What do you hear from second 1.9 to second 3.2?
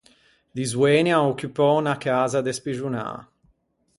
casa despixonâ.